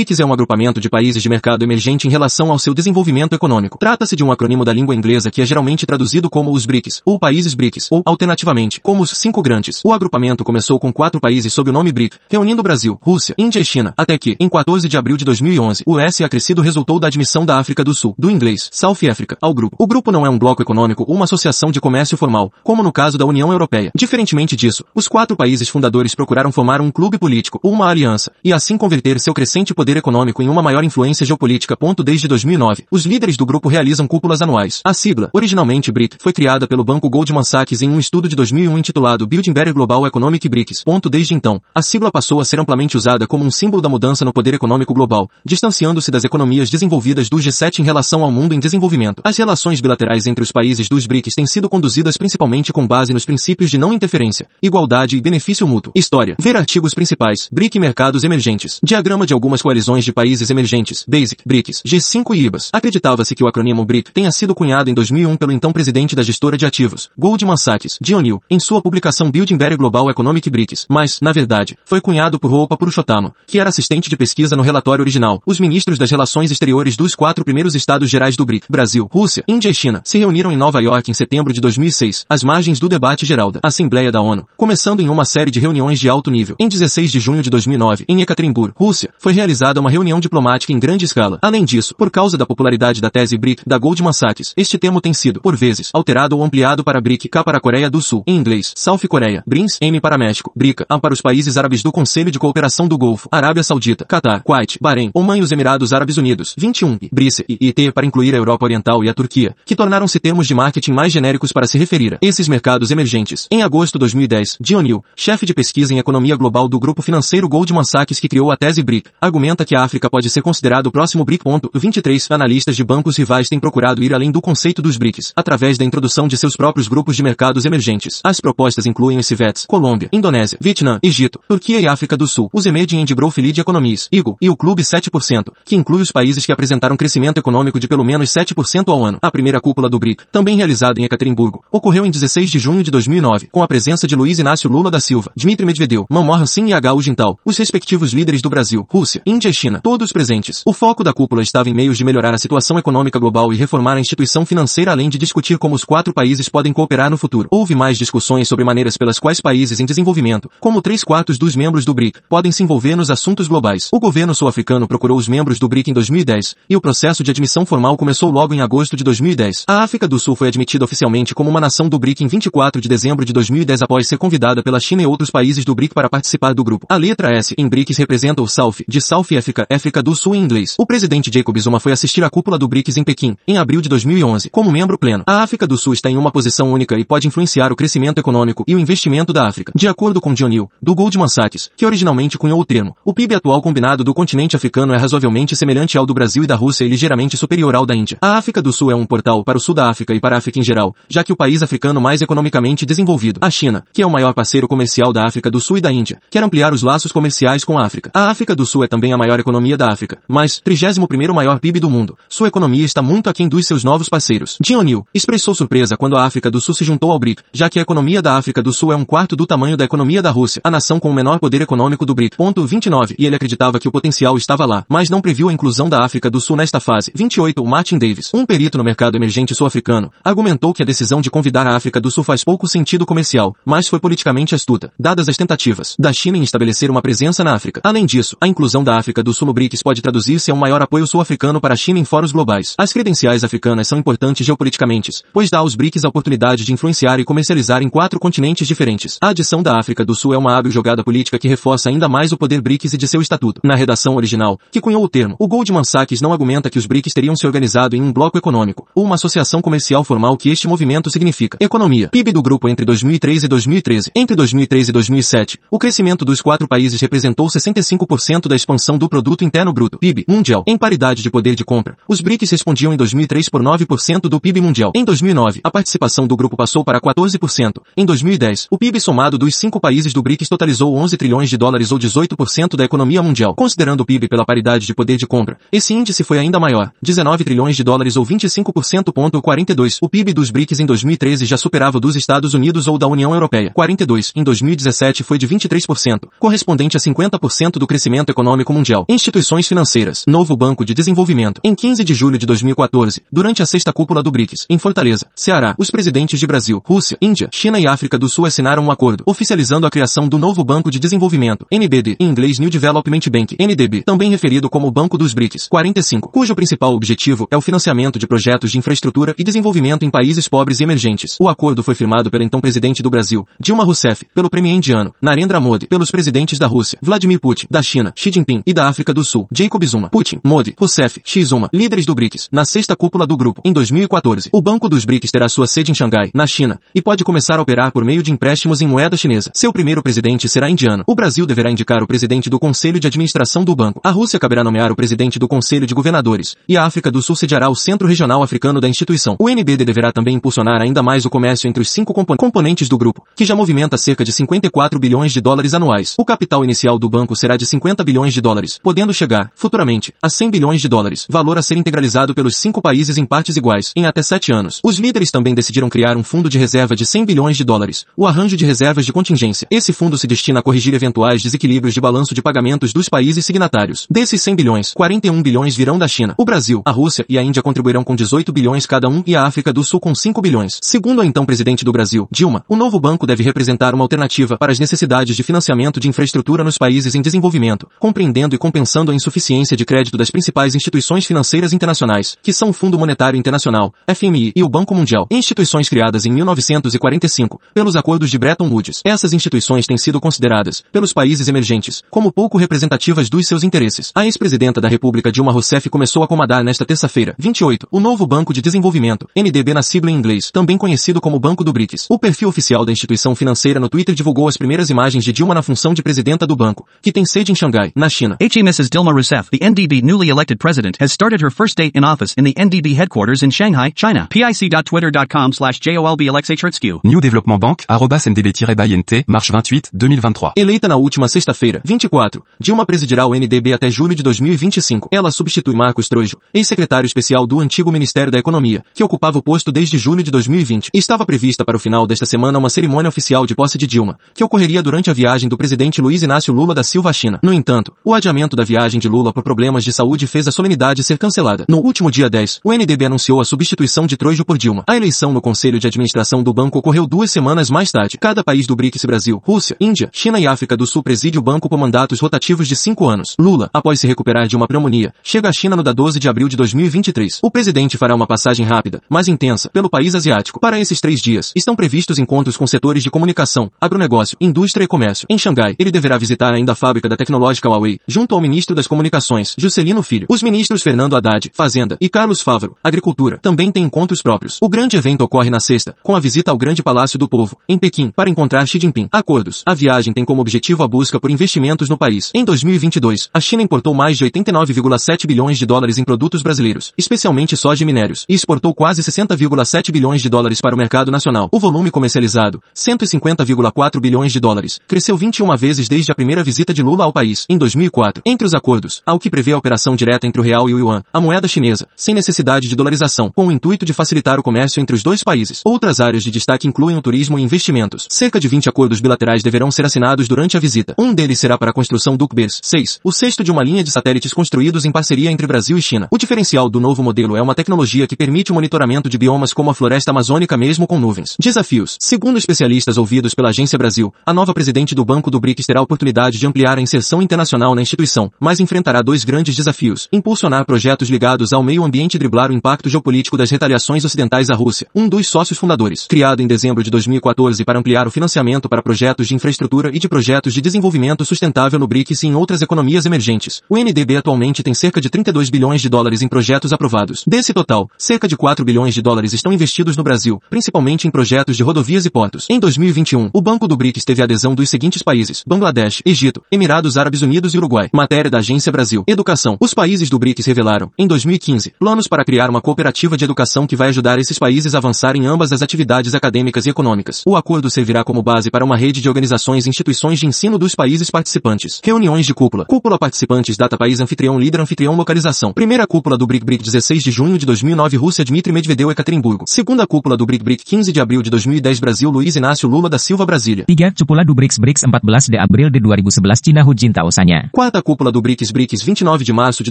[0.00, 3.76] BRICS é um agrupamento de países de mercado emergente em relação ao seu desenvolvimento econômico.
[3.78, 7.18] Trata-se de um acrônimo da língua inglesa que é geralmente traduzido como os BRICS, ou
[7.18, 9.82] países BRICS, ou, alternativamente, como os cinco grandes.
[9.84, 13.64] O agrupamento começou com quatro países sob o nome BRIC, reunindo Brasil, Rússia, Índia e
[13.64, 17.44] China, até que, em 14 de abril de 2011, o S acrescido resultou da admissão
[17.44, 19.76] da África do Sul, do inglês, South Africa, ao grupo.
[19.78, 22.90] O grupo não é um bloco econômico ou uma associação de comércio formal, como no
[22.90, 23.92] caso da União Europeia.
[23.94, 28.50] Diferentemente disso, os quatro países fundadores procuraram formar um clube político ou uma aliança, e
[28.50, 31.76] assim converter seu crescente poder econômico em uma maior influência geopolítica.
[32.04, 34.80] Desde 2009, os líderes do grupo realizam cúpulas anuais.
[34.84, 38.78] A sigla, originalmente BRIC, foi criada pelo banco Goldman Sachs em um estudo de 2001
[38.78, 40.84] intitulado Building Better Global Economic BRICS.
[41.10, 44.32] Desde então, a sigla passou a ser amplamente usada como um símbolo da mudança no
[44.32, 49.20] poder econômico global, distanciando-se das economias desenvolvidas do G7 em relação ao mundo em desenvolvimento.
[49.24, 53.24] As relações bilaterais entre os países dos BRICS têm sido conduzidas principalmente com base nos
[53.24, 55.92] princípios de não interferência, igualdade e benefício mútuo.
[55.94, 56.36] História.
[56.40, 57.48] Ver artigos principais.
[57.50, 58.78] BRIC Mercados Emergentes.
[58.82, 61.04] Diagrama de algumas coalizões de países emergentes.
[61.06, 62.70] BASIC, BRICS, G5 e IBAS.
[62.72, 66.56] Acreditava-se que o acrônimo BRIC tenha sido cunhado em 2001 pelo então presidente da gestora
[66.56, 71.32] de ativos, Goldman Sachs, Neal, em sua publicação Building Better Global Economic BRICS, mas, na
[71.32, 75.42] verdade, foi cunhado por Roupa Purushotama, que era assistente de pesquisa no relatório original.
[75.46, 79.68] Os ministros das relações exteriores dos quatro primeiros estados gerais do BRIC, Brasil, Rússia, Índia
[79.68, 83.24] e China, se reuniram em Nova York em setembro de 2006, às margens do debate
[83.26, 86.56] geral da Assembleia da ONU, começando em uma série de reuniões de alto nível.
[86.58, 90.78] Em 16 de junho de 2009, em Ekaterinburg, Rússia, foi realizada uma reunião diplomática em
[90.78, 91.38] grande escala.
[91.42, 95.12] Além disso, por causa da popularidade da tese BRIC da Goldman Sachs, este termo tem
[95.12, 98.36] sido, por vezes, alterado ou ampliado para BRIC K para a Coreia do Sul, em
[98.36, 102.30] inglês, South Coreia, BRINS, M para México, BRICA, A para os países árabes do Conselho
[102.30, 106.54] de Cooperação do Golfo, Arábia Saudita, Catar, Kuwait, Bahrein, Oman e os Emirados Árabes Unidos,
[106.56, 110.46] 21, BRICE e IT para incluir a Europa Oriental e a Turquia, que tornaram-se termos
[110.46, 113.46] de marketing mais genéricos para se referir a esses mercados emergentes.
[113.50, 117.48] Em agosto de 2010, John Neal, chefe de pesquisa em economia global do grupo financeiro
[117.48, 120.92] Goldman Sachs que criou a tese BRIC, argumenta que a África pode ser considerado o
[120.92, 121.44] próximo BRIC.
[121.74, 125.84] 23 Analistas de bancos rivais têm procurado ir além do conceito dos BRICS, através da
[125.84, 128.20] introdução de seus próprios grupos de mercados emergentes.
[128.22, 132.66] As propostas incluem os CIVETs, Colômbia, Indonésia, Vietnã, Egito, Turquia e África do Sul, os
[132.66, 136.52] Emerging and Growth Lead Economies, IGO, e o Clube 7%, que inclui os países que
[136.52, 139.18] apresentaram crescimento econômico de pelo menos 7% ao ano.
[139.22, 142.90] A primeira cúpula do BRIC, também realizada em Ekaterimburgo, ocorreu em 16 de junho de
[142.90, 146.72] 2009, com a presença de Luiz Inácio Lula da Silva, Dmitry Medvedev, Manmohan Singh e
[146.74, 147.00] H.
[147.00, 150.62] Jintal, os respectivos líderes do Brasil, Rússia, Índia e China, todos presentes.
[150.66, 153.94] O foco da cúpula estava em meios de melhorar a situação econômica global e reformar
[153.94, 157.48] a instituição financeira além de discutir como os quatro países podem cooperar no futuro.
[157.50, 161.84] Houve mais discussões sobre maneiras pelas quais países em desenvolvimento, como três quartos dos membros
[161.84, 163.88] do BRIC, podem se envolver nos assuntos globais.
[163.92, 167.64] O governo sul-africano procurou os membros do BRIC em 2010, e o processo de admissão
[167.64, 169.64] formal começou logo em agosto de 2010.
[169.68, 172.88] A África do Sul foi admitida oficialmente como uma nação do BRIC em 24 de
[172.88, 176.54] dezembro de 2010 após ser convidada pela China e outros países do BRIC para participar
[176.54, 176.86] do grupo.
[176.88, 180.42] A letra S em BRICS representa o South, de South Africa, África do Sul em
[180.42, 180.74] inglês.
[180.78, 183.88] O presidente Jacob Zuma foi assistir à cúpula do BRICS em Pequim, em abril de
[183.88, 185.24] 2011, como membro pleno.
[185.26, 188.64] A África do Sul está em uma posição única e pode influenciar o crescimento econômico
[188.66, 189.72] e o investimento da África.
[189.74, 193.34] De acordo com John Neal, do Goldman Sachs, que originalmente cunhou o termo, o PIB
[193.34, 196.88] atual combinado do continente africano é razoavelmente semelhante ao do Brasil e da Rússia e
[196.88, 198.18] ligeiramente superior ao da Índia.
[198.20, 200.38] A África do Sul é um portal para o sul da África e para a
[200.38, 204.06] África em geral, já que o país africano mais economicamente desenvolvido, a China, que é
[204.06, 207.12] o maior parceiro comercial da África do Sul e da Índia, quer ampliar os laços
[207.12, 208.10] comerciais com a África.
[208.14, 211.78] A África do Sul é também a maior economia da África, mas 31º maior PIB
[211.78, 212.16] do mundo.
[212.28, 214.56] Sua economia está muito aquém dos seus novos parceiros.
[214.64, 217.78] Jim O'Neill expressou surpresa quando a África do Sul se juntou ao BRIC, já que
[217.78, 220.60] a economia da África do Sul é um quarto do tamanho da economia da Rússia,
[220.64, 222.36] a nação com o menor poder econômico do BRIC.
[222.36, 223.14] Ponto 29.
[223.18, 226.30] E ele acreditava que o potencial estava lá, mas não previu a inclusão da África
[226.30, 227.12] do Sul nesta fase.
[227.14, 227.62] 28.
[227.62, 231.66] O Martin Davis, um perito no mercado emergente sul-africano, argumentou que a decisão de convidar
[231.66, 235.96] a África do Sul faz pouco sentido comercial, mas foi politicamente astuta, dadas as tentativas
[235.98, 237.80] da China em estabelecer uma presença na África.
[237.82, 240.80] Além disso, a inclusão da África do Sul no BRICS pode traduzir-se a um maior
[240.80, 242.74] apoio sul-africano para a China em fóruns globais.
[242.78, 247.24] As credenciais africanas são importantes geopoliticamente, pois dá aos BRICS a oportunidade de influenciar e
[247.24, 249.18] comercializar em quatro continentes diferentes.
[249.20, 252.32] A adição da África do Sul é uma hábil jogada política que reforça ainda mais
[252.32, 253.60] o poder BRICS e de seu estatuto.
[253.64, 257.12] Na redação original, que cunhou o termo, o Goldman Sachs não argumenta que os BRICS
[257.12, 261.10] teriam se organizado em um bloco econômico, ou uma associação comercial formal que este movimento
[261.10, 261.58] significa.
[261.60, 262.08] Economia.
[262.08, 264.10] PIB do grupo entre 2003 e 2013.
[264.14, 269.42] Entre 2003 e 2007, o crescimento dos quatro países representou 65% da expansão do produto
[269.42, 270.62] interno bruto, PIB, mundial.
[270.66, 274.60] Em paridade de poder de compra, os BRICS respondiam em 2003 por 9% do PIB
[274.60, 274.92] mundial.
[274.94, 277.80] Em 2009, a participação do grupo passou para 14%.
[277.96, 281.90] Em 2010, o PIB somado dos cinco países do BRICS totalizou 11 trilhões de dólares
[281.90, 283.54] ou 18% da economia mundial.
[283.54, 287.42] Considerando o PIB pela paridade de poder de compra, esse índice foi ainda maior, 19
[287.42, 289.96] trilhões de dólares ou 25%.42.
[290.02, 293.32] O PIB dos BRICS em 2013 já superava o dos Estados Unidos ou da União
[293.32, 293.70] Europeia.
[293.72, 294.32] 42.
[294.36, 298.89] Em 2017 foi de 23%, correspondente a 50% do crescimento econômico mundial.
[298.90, 299.06] Mundial.
[299.08, 300.24] Instituições financeiras.
[300.26, 301.60] Novo Banco de Desenvolvimento.
[301.62, 305.76] Em 15 de julho de 2014, durante a sexta cúpula do BRICS, em Fortaleza, Ceará,
[305.78, 309.86] os presidentes de Brasil, Rússia, Índia, China e África do Sul assinaram um acordo, oficializando
[309.86, 314.30] a criação do novo Banco de Desenvolvimento, NBD, em inglês New Development Bank, NDB, também
[314.30, 318.78] referido como Banco dos BRICS, 45, cujo principal objetivo é o financiamento de projetos de
[318.78, 321.36] infraestrutura e desenvolvimento em países pobres e emergentes.
[321.40, 325.60] O acordo foi firmado pelo então presidente do Brasil, Dilma Rousseff, pelo premier indiano, Narendra
[325.60, 329.24] Modi, pelos presidentes da Rússia, Vladimir Putin, da China, Xi Jinping e da África do
[329.24, 333.36] Sul, Jacob Zuma, Putin, Modi, Rousseff, Xi Zuma, líderes do BRICS, na sexta cúpula do
[333.36, 334.50] grupo, em 2014.
[334.52, 337.62] O Banco dos BRICS terá sua sede em Xangai, na China, e pode começar a
[337.62, 339.50] operar por meio de empréstimos em moeda chinesa.
[339.54, 341.04] Seu primeiro presidente será indiano.
[341.06, 344.00] O Brasil deverá indicar o presidente do Conselho de Administração do banco.
[344.04, 347.36] A Rússia caberá nomear o presidente do Conselho de Governadores, e a África do Sul
[347.36, 349.36] sediará o Centro Regional Africano da instituição.
[349.38, 352.98] O NBD deverá também impulsionar ainda mais o comércio entre os cinco compon componentes do
[352.98, 356.14] grupo, que já movimenta cerca de 54 bilhões de dólares anuais.
[356.18, 360.28] O capital inicial do banco será de 50 bilhões de dólares, podendo chegar, futuramente, a
[360.28, 364.06] 100 bilhões de dólares, valor a ser integralizado pelos cinco países em partes iguais, em
[364.06, 364.80] até sete anos.
[364.84, 368.26] Os líderes também decidiram criar um fundo de reserva de 100 bilhões de dólares, o
[368.26, 369.66] arranjo de reservas de contingência.
[369.70, 374.06] Esse fundo se destina a corrigir eventuais desequilíbrios de balanço de pagamentos dos países signatários.
[374.10, 376.34] Desses 100 bilhões, 41 bilhões virão da China.
[376.36, 379.44] O Brasil, a Rússia e a Índia contribuirão com 18 bilhões cada um e a
[379.44, 380.78] África do Sul com 5 bilhões.
[380.82, 384.72] Segundo a então presidente do Brasil, Dilma, o novo banco deve representar uma alternativa para
[384.72, 389.76] as necessidades de financiamento de infraestrutura nos países em desenvolvimento, compreendendo e compensando a insuficiência
[389.76, 394.62] de crédito das principais instituições financeiras internacionais, que são o Fundo Monetário Internacional, FMI e
[394.62, 399.00] o Banco Mundial, instituições criadas em 1945, pelos acordos de Bretton Woods.
[399.04, 404.10] Essas instituições têm sido consideradas, pelos países emergentes, como pouco representativas dos seus interesses.
[404.14, 408.52] A ex-presidenta da República Dilma Rousseff começou a comandar nesta terça-feira, 28, o novo Banco
[408.52, 412.06] de Desenvolvimento, NDB na sigla em inglês, também conhecido como Banco do BRICS.
[412.08, 415.62] O perfil oficial da instituição financeira no Twitter divulgou as primeiras imagens de Dilma na
[415.62, 418.36] função de presidenta do banco, que tem sede em Xangai, na China.
[418.40, 422.32] HMS's Dilma Rousseff, the NDB newly elected president, has started her first day in office
[422.38, 424.28] in the NDB headquarters in Shanghai, China.
[424.30, 426.98] pic.twitter.com slash JOLB Alexei Chertsky.
[427.04, 430.52] New Development Bank, arrobas ndb-bynt, marche 28, 2023.
[430.56, 435.10] Eleita na última sexta-feira, 24, Dilma presidirá o NDB até julho de 2025.
[435.12, 439.70] Ela substitui Marcos Trojo, ex-secretário especial do antigo Ministério da Economia, que ocupava o posto
[439.70, 440.88] desde julho de 2020.
[440.94, 444.42] Estava prevista para o final desta semana uma cerimônia oficial de posse de Dilma, que
[444.42, 447.38] ocorreria durante a viagem do presidente Luiz Inácio Lula da Silva à China.
[447.42, 451.02] No entanto, o adiamento da viagem de Lula por problemas de saúde fez a solenidade
[451.02, 451.64] ser cancelada.
[451.68, 454.84] No último dia 10, o NDB anunciou a substituição de Trojo por Dilma.
[454.86, 458.16] A eleição no Conselho de Administração do banco ocorreu duas semanas mais tarde.
[458.18, 461.68] Cada país do BRICS Brasil, Rússia, Índia, China e África do Sul preside o banco
[461.68, 463.34] por mandatos rotativos de cinco anos.
[463.38, 466.48] Lula, após se recuperar de uma pneumonia, chega à China no da 12 de abril
[466.48, 467.40] de 2023.
[467.42, 470.60] O presidente fará uma passagem rápida, mas intensa, pelo país asiático.
[470.60, 475.26] Para esses três dias, estão previstos encontros com setores de comunicação, agronegócio, indústria e comércio.
[475.28, 478.86] Em Xangai, ele deverá visitar ainda a fábrica da tecnológica Huawei, junto ao ministro das
[478.86, 480.26] Comunicações, Juscelino Filho.
[480.28, 484.58] Os ministros Fernando Haddad, Fazenda, e Carlos Favaro, Agricultura, também têm encontros próprios.
[484.60, 487.78] O grande evento ocorre na sexta, com a visita ao Grande Palácio do Povo, em
[487.78, 489.08] Pequim, para encontrar Xi Jinping.
[489.10, 489.62] Acordos.
[489.64, 492.30] A viagem tem como objetivo a busca por investimentos no país.
[492.34, 497.56] Em 2022, a China importou mais de 89,7 bilhões de dólares em produtos brasileiros, especialmente
[497.56, 501.48] soja e minérios, e exportou quase 60,7 bilhões de dólares para o mercado nacional.
[501.52, 506.82] O volume comercializado, 150,4 bilhões de dólares, cresceu 21 vezes desde a primeira visita de
[506.82, 508.09] Lula ao país, em 2004.
[508.24, 510.78] Entre os acordos, há o que prevê a operação direta entre o real e o
[510.78, 514.80] yuan, a moeda chinesa, sem necessidade de dolarização, com o intuito de facilitar o comércio
[514.80, 515.60] entre os dois países.
[515.64, 518.06] Outras áreas de destaque incluem o turismo e investimentos.
[518.10, 520.94] Cerca de 20 acordos bilaterais deverão ser assinados durante a visita.
[520.98, 523.90] Um deles será para a construção do UCBERS 6, o sexto de uma linha de
[523.90, 526.08] satélites construídos em parceria entre Brasil e China.
[526.10, 529.70] O diferencial do novo modelo é uma tecnologia que permite o monitoramento de biomas como
[529.70, 531.36] a floresta amazônica mesmo com nuvens.
[531.38, 531.96] Desafios.
[532.00, 535.82] Segundo especialistas ouvidos pela Agência Brasil, a nova presidente do Banco do BRICS terá a
[535.82, 537.99] oportunidade de ampliar a inserção internacional na instituição,
[538.40, 540.08] mas enfrentará dois grandes desafios.
[540.12, 544.54] Impulsionar projetos ligados ao meio ambiente e driblar o impacto geopolítico das retaliações ocidentais à
[544.54, 544.86] Rússia.
[544.94, 549.28] Um dos sócios fundadores, criado em dezembro de 2014 para ampliar o financiamento para projetos
[549.28, 553.62] de infraestrutura e de projetos de desenvolvimento sustentável no BRICS e em outras economias emergentes.
[553.68, 557.24] O NDB atualmente tem cerca de 32 bilhões de dólares em projetos aprovados.
[557.26, 561.56] Desse total, cerca de 4 bilhões de dólares estão investidos no Brasil, principalmente em projetos
[561.56, 562.46] de rodovias e portos.
[562.48, 567.22] Em 2021, o Banco do BRICS teve adesão dos seguintes países: Bangladesh, Egito, Emirados Árabes
[567.22, 567.88] Unidos e Uruguai.
[567.92, 569.04] Matéria da Agência Brasil.
[569.06, 569.56] Educação.
[569.60, 573.76] Os países do BRICS revelaram, em 2015, planos para criar uma cooperativa de educação que
[573.76, 577.22] vai ajudar esses países a avançar em ambas as atividades acadêmicas e econômicas.
[577.26, 580.74] O acordo servirá como base para uma rede de organizações e instituições de ensino dos
[580.74, 581.80] países participantes.
[581.82, 582.66] Reuniões de cúpula.
[582.66, 585.52] Cúpula participantes data país anfitrião líder anfitrião localização.
[585.52, 589.44] Primeira cúpula do BRIC BRIC 16 de junho de 2009 Rússia Dmitry Medvedev Ekaterimburgo.
[589.48, 592.98] Segunda cúpula do BRIC BRIC 15 de abril de 2010 Brasil Luiz Inácio Lula da
[592.98, 593.64] Silva Brasília.
[593.66, 597.48] Tiga Cupula du BRICS BRICS 14 de Abril de 2011 Cina Hu Jintao Sanya.
[597.70, 599.70] Quarta cúpula do BRICS BRICS 29 de março de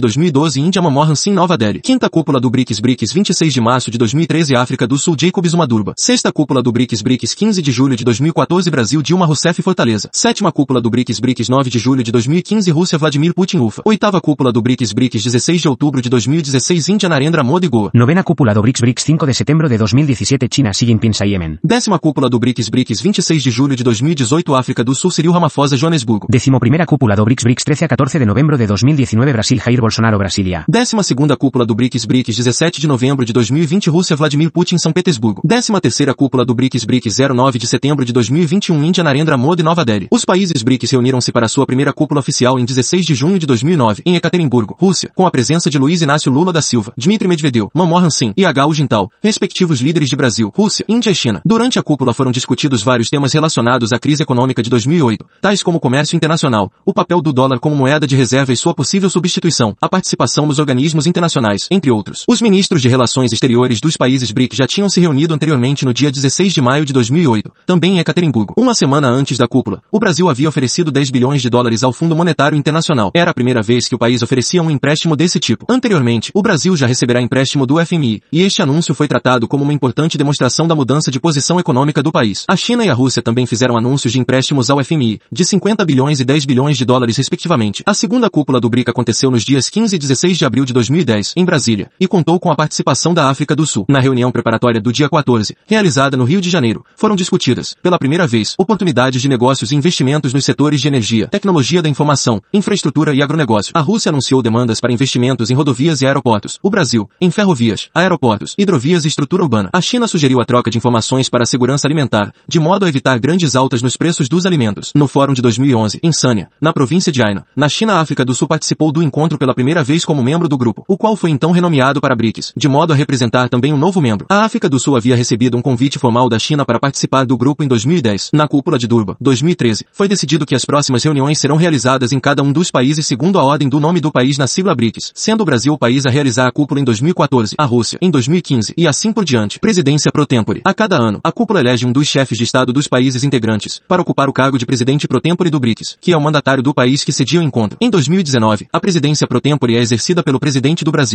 [0.00, 1.80] 2012 Índia Manmohan Singh Nova Delhi.
[1.80, 5.66] Quinta cúpula do BRICS BRICS 26 de março de 2013 África do Sul Jacob Zuma
[5.66, 5.92] Durba.
[5.98, 10.08] Sexta cúpula do BRICS BRICS 15 de julho de 2014 Brasil Dilma Rousseff Fortaleza.
[10.14, 13.82] Sétima cúpula do BRICS BRICS 9 de julho de 2015 Rússia Vladimir Putin Ufa.
[13.84, 17.90] Oitava cúpula do BRICS BRICS 16 de outubro de 2016 Índia Narendra Modi Goa.
[17.92, 21.58] Novena cúpula do BRICS BRICS 5 de setembro de 2017 China Xi Jinping Yemen.
[21.62, 25.76] Décima cúpula do BRICS BRICS 26 de julho de 2018 África do Sul Cyril Ramaphosa
[25.76, 26.26] Joanesburgo.
[26.30, 29.80] Décimo primera cúpula do BRICS BRICS 13 a 14 de novembro de 2019 Brasil Jair
[29.80, 30.64] Bolsonaro Brasília.
[30.68, 34.92] Décima segunda cúpula do BRICS BRICS 17 de novembro de 2020 Rússia Vladimir Putin São
[34.92, 35.42] Petersburgo.
[35.44, 39.84] Décima terceira cúpula do BRICS BRICS 09 de setembro de 2021 Índia Narendra Modi Nova
[39.84, 40.06] Delhi.
[40.08, 44.04] Os países BRICS reuniram-se para sua primeira cúpula oficial em 16 de junho de 2009
[44.06, 48.10] em Ekaterimburgo, Rússia, com a presença de Luiz Inácio Lula da Silva, Dmitry Medvedev, Manmohan
[48.10, 48.72] Singh e H.
[48.72, 51.42] Jintal, respectivos líderes de Brasil, Rússia, Índia e China.
[51.44, 55.80] Durante a cúpula foram discutidos vários temas relacionados à crise econômica de 2008, tais como
[55.80, 59.88] comércio internacional, o papel do dólar como moeda de reserva e sua possível substituição, a
[59.88, 62.24] participação nos organismos internacionais, entre outros.
[62.28, 66.10] Os ministros de Relações Exteriores dos países BRIC já tinham se reunido anteriormente no dia
[66.10, 68.52] 16 de maio de 2008, também em Ekaterimburgo.
[68.54, 72.14] Uma semana antes da cúpula, o Brasil havia oferecido 10 bilhões de dólares ao Fundo
[72.14, 73.10] Monetário Internacional.
[73.14, 75.64] Era a primeira vez que o país oferecia um empréstimo desse tipo.
[75.66, 79.72] Anteriormente, o Brasil já receberá empréstimo do FMI, e este anúncio foi tratado como uma
[79.72, 82.44] importante demonstração da mudança de posição econômica do país.
[82.46, 86.20] A China e a Rússia também fizeram anúncios de empréstimos ao FMI, de 50 bilhões
[86.20, 87.69] e 10 bilhões de dólares respectivamente.
[87.86, 91.34] A segunda cúpula do BRIC aconteceu nos dias 15 e 16 de abril de 2010,
[91.36, 93.86] em Brasília, e contou com a participação da África do Sul.
[93.88, 98.26] Na reunião preparatória do dia 14, realizada no Rio de Janeiro, foram discutidas, pela primeira
[98.26, 103.22] vez, oportunidades de negócios e investimentos nos setores de energia, tecnologia da informação, infraestrutura e
[103.22, 103.72] agronegócio.
[103.74, 106.58] A Rússia anunciou demandas para investimentos em rodovias e aeroportos.
[106.62, 109.70] O Brasil, em ferrovias, aeroportos, hidrovias e estrutura urbana.
[109.72, 113.18] A China sugeriu a troca de informações para a segurança alimentar, de modo a evitar
[113.18, 114.92] grandes altas nos preços dos alimentos.
[114.94, 118.34] No Fórum de 2011, em Sanya, na província de Aina, na China a África do
[118.34, 121.50] Sul participou do encontro pela primeira vez como membro do grupo, o qual foi então
[121.50, 124.24] renomeado para BRICS, de modo a representar também um novo membro.
[124.30, 127.62] A África do Sul havia recebido um convite formal da China para participar do grupo
[127.62, 128.30] em 2010.
[128.32, 132.42] Na cúpula de Durban, 2013, foi decidido que as próximas reuniões serão realizadas em cada
[132.42, 135.44] um dos países segundo a ordem do nome do país na sigla BRICS, sendo o
[135.44, 139.12] Brasil o país a realizar a cúpula em 2014, a Rússia em 2015 e assim
[139.12, 139.60] por diante.
[139.60, 140.62] Presidência pro tempore.
[140.64, 144.00] A cada ano, a cúpula elege um dos chefes de Estado dos países integrantes para
[144.00, 147.04] ocupar o cargo de presidente pro tempore do BRICS, que é o mandatário do país
[147.04, 147.76] que cedia o encontro.
[147.80, 151.08] Em 2019, a presidência pro tempore é exercida pelo presidente do Brasil.